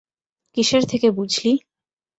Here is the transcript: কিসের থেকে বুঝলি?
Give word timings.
কিসের 0.57 0.83
থেকে 0.85 1.07
বুঝলি? 1.11 1.51